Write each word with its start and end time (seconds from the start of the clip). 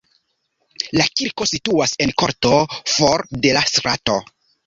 La 0.99 1.05
kirko 1.19 1.47
situas 1.51 1.93
en 2.07 2.13
korto 2.23 2.53
for 2.93 3.25
de 3.47 3.55
la 3.59 3.65
strato. 3.75 4.19